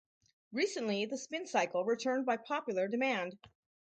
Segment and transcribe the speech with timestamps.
[0.51, 3.37] Recently the Spin Cycle returned by popular demand.